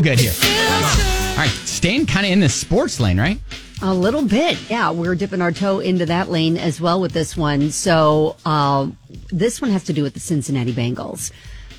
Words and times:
good 0.00 0.18
here. 0.18 0.32
All 0.32 1.36
right, 1.42 1.50
staying 1.64 2.06
kind 2.06 2.26
of 2.26 2.32
in 2.32 2.40
the 2.40 2.48
sports 2.48 3.00
lane, 3.00 3.18
right? 3.18 3.40
A 3.82 3.92
little 3.92 4.22
bit, 4.22 4.58
yeah. 4.70 4.90
We're 4.90 5.14
dipping 5.14 5.42
our 5.42 5.52
toe 5.52 5.80
into 5.80 6.06
that 6.06 6.30
lane 6.30 6.56
as 6.56 6.80
well 6.80 7.00
with 7.00 7.12
this 7.12 7.36
one. 7.36 7.70
So 7.70 8.36
uh, 8.46 8.88
this 9.30 9.60
one 9.60 9.70
has 9.70 9.84
to 9.84 9.92
do 9.92 10.02
with 10.02 10.14
the 10.14 10.20
Cincinnati 10.20 10.72
Bengals. 10.72 11.30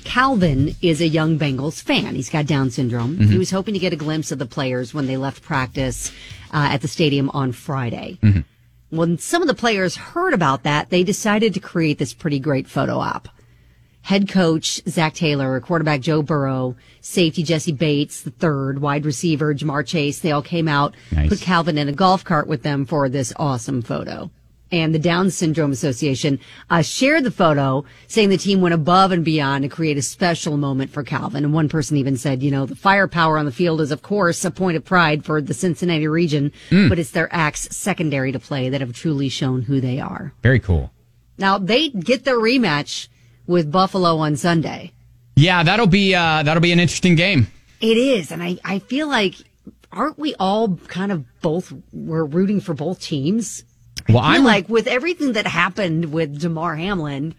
Calvin 0.04 0.76
is 0.80 1.00
a 1.00 1.08
young 1.08 1.38
Bengals 1.38 1.82
fan. 1.82 2.14
He's 2.14 2.30
got 2.30 2.46
Down 2.46 2.70
syndrome. 2.70 3.16
Mm-hmm. 3.16 3.30
He 3.32 3.38
was 3.38 3.50
hoping 3.50 3.74
to 3.74 3.80
get 3.80 3.92
a 3.92 3.96
glimpse 3.96 4.30
of 4.30 4.38
the 4.38 4.46
players 4.46 4.94
when 4.94 5.06
they 5.06 5.16
left 5.16 5.42
practice 5.42 6.12
uh, 6.52 6.68
at 6.70 6.82
the 6.82 6.88
stadium 6.88 7.30
on 7.30 7.52
Friday. 7.52 8.18
Mm-hmm. 8.22 8.96
When 8.96 9.18
some 9.18 9.42
of 9.42 9.48
the 9.48 9.54
players 9.54 9.96
heard 9.96 10.32
about 10.32 10.62
that, 10.62 10.90
they 10.90 11.02
decided 11.02 11.52
to 11.54 11.60
create 11.60 11.98
this 11.98 12.14
pretty 12.14 12.38
great 12.38 12.68
photo 12.68 12.98
op. 12.98 13.28
Head 14.08 14.26
coach 14.26 14.80
Zac 14.88 15.12
Taylor, 15.12 15.60
quarterback 15.60 16.00
Joe 16.00 16.22
Burrow, 16.22 16.76
safety 17.02 17.42
Jessie 17.42 17.72
Bates, 17.72 18.22
the 18.22 18.30
third, 18.30 18.78
wide 18.80 19.04
receiver 19.04 19.54
Ja'Marr 19.54 19.86
Chase, 19.86 20.20
they 20.20 20.32
all 20.32 20.40
came 20.40 20.66
out, 20.66 20.94
Nice. 21.12 21.28
put 21.28 21.42
Calvin 21.42 21.76
in 21.76 21.90
a 21.90 21.92
golf 21.92 22.24
cart 22.24 22.46
with 22.46 22.62
them 22.62 22.86
for 22.86 23.10
this 23.10 23.34
awesome 23.36 23.82
photo. 23.82 24.30
And 24.72 24.94
the 24.94 24.98
Down 24.98 25.28
Syndrome 25.30 25.72
Association 25.72 26.40
uh, 26.70 26.80
shared 26.80 27.24
the 27.24 27.30
photo, 27.30 27.84
saying 28.06 28.30
the 28.30 28.38
team 28.38 28.62
went 28.62 28.72
above 28.72 29.12
and 29.12 29.26
beyond 29.26 29.64
to 29.64 29.68
create 29.68 29.98
a 29.98 30.02
special 30.02 30.56
moment 30.56 30.90
for 30.90 31.02
Calvin. 31.02 31.44
And 31.44 31.52
one 31.52 31.68
person 31.68 31.98
even 31.98 32.16
said, 32.16 32.42
you 32.42 32.50
know, 32.50 32.64
the 32.64 32.76
firepower 32.76 33.36
on 33.36 33.44
the 33.44 33.52
field 33.52 33.82
is, 33.82 33.90
of 33.92 34.00
course, 34.00 34.42
a 34.42 34.50
point 34.50 34.78
of 34.78 34.86
pride 34.86 35.22
for 35.26 35.42
the 35.42 35.52
Cincinnati 35.52 36.08
region, 36.08 36.50
but 36.70 36.98
it's 36.98 37.10
their 37.10 37.28
acts 37.30 37.76
secondary 37.76 38.32
to 38.32 38.38
play 38.38 38.70
that 38.70 38.80
have 38.80 38.94
truly 38.94 39.28
shown 39.28 39.60
who 39.60 39.82
they 39.82 40.00
are. 40.00 40.32
Very 40.42 40.60
cool. 40.60 40.92
Now 41.36 41.58
they 41.58 41.90
get 41.90 42.24
their 42.24 42.38
rematch 42.38 43.08
with 43.48 43.72
Buffalo 43.72 44.18
on 44.18 44.36
Sunday. 44.36 44.92
Yeah, 45.34 45.64
that'll 45.64 45.88
be 45.88 46.14
uh, 46.14 46.44
that'll 46.44 46.60
be 46.60 46.70
an 46.72 46.78
interesting 46.78 47.16
game. 47.16 47.48
It 47.80 47.96
is, 47.96 48.30
and 48.30 48.42
I, 48.42 48.58
I 48.64 48.78
feel 48.78 49.08
like 49.08 49.34
aren't 49.90 50.18
we 50.18 50.34
all 50.38 50.76
kind 50.88 51.10
of 51.10 51.24
both 51.40 51.72
we're 51.92 52.24
rooting 52.24 52.60
for 52.60 52.74
both 52.74 53.00
teams? 53.00 53.64
Well, 54.08 54.18
I 54.18 54.34
feel 54.34 54.40
I'm 54.40 54.44
like 54.44 54.68
with 54.68 54.86
everything 54.86 55.32
that 55.32 55.46
happened 55.46 56.12
with 56.12 56.40
Damar 56.40 56.76
Hamlin, 56.76 57.34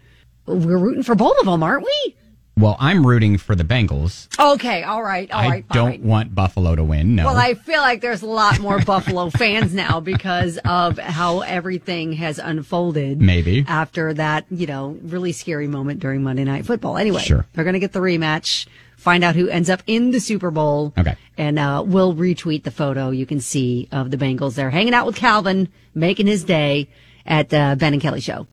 we're 0.46 0.78
rooting 0.78 1.02
for 1.02 1.14
both 1.14 1.38
of 1.38 1.46
them, 1.46 1.62
aren't 1.62 1.84
we? 1.84 2.16
Well, 2.60 2.76
I'm 2.78 3.06
rooting 3.06 3.38
for 3.38 3.54
the 3.54 3.64
Bengals. 3.64 4.28
Okay, 4.38 4.82
all 4.82 5.02
right, 5.02 5.30
all 5.30 5.40
I 5.40 5.48
right, 5.48 5.68
don't 5.68 5.90
fine. 5.92 6.02
want 6.02 6.34
Buffalo 6.34 6.76
to 6.76 6.84
win. 6.84 7.14
No. 7.14 7.26
Well, 7.26 7.36
I 7.36 7.54
feel 7.54 7.80
like 7.80 8.00
there's 8.00 8.22
a 8.22 8.26
lot 8.26 8.58
more 8.60 8.78
Buffalo 8.80 9.30
fans 9.36 9.72
now 9.74 10.00
because 10.00 10.58
of 10.64 10.98
how 10.98 11.40
everything 11.40 12.12
has 12.14 12.38
unfolded. 12.38 13.20
Maybe. 13.20 13.64
after 13.66 14.12
that, 14.14 14.46
you 14.50 14.66
know, 14.66 14.98
really 15.02 15.32
scary 15.32 15.66
moment 15.66 16.00
during 16.00 16.22
Monday 16.22 16.44
Night 16.44 16.66
Football. 16.66 16.96
Anyway, 16.98 17.20
Sure. 17.22 17.46
they're 17.54 17.64
going 17.64 17.74
to 17.74 17.80
get 17.80 17.92
the 17.92 18.00
rematch, 18.00 18.66
find 18.96 19.24
out 19.24 19.34
who 19.36 19.48
ends 19.48 19.70
up 19.70 19.82
in 19.86 20.10
the 20.10 20.20
Super 20.20 20.50
Bowl. 20.50 20.92
Okay. 20.98 21.16
And 21.38 21.58
uh, 21.58 21.82
we'll 21.86 22.14
retweet 22.14 22.64
the 22.64 22.70
photo 22.70 23.10
you 23.10 23.26
can 23.26 23.40
see 23.40 23.88
of 23.92 24.10
the 24.10 24.16
Bengals 24.16 24.54
there 24.54 24.70
hanging 24.70 24.94
out 24.94 25.06
with 25.06 25.16
Calvin, 25.16 25.68
making 25.94 26.26
his 26.26 26.44
day 26.44 26.88
at 27.26 27.52
uh, 27.54 27.74
Ben 27.76 27.92
and 27.92 28.02
Kelly 28.02 28.20
Show. 28.20 28.46